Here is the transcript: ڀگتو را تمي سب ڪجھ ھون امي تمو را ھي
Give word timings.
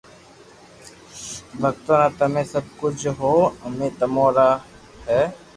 ڀگتو 1.61 1.93
را 1.99 2.07
تمي 2.17 2.43
سب 2.51 2.65
ڪجھ 2.79 3.05
ھون 3.17 3.39
امي 3.65 3.87
تمو 3.97 4.25
را 4.35 4.49
ھي 5.07 5.21